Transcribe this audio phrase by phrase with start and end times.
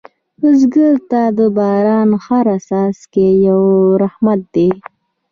[0.41, 3.61] بزګر ته د باران هره څاڅکې یو
[4.03, 4.69] رحمت دی